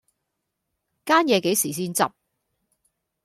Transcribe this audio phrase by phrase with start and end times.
[1.05, 2.11] 間野幾時先執